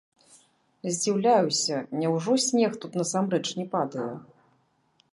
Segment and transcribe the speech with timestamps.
[0.93, 4.11] Здзіўляюся, няўжо снег тут насамрэч не падае?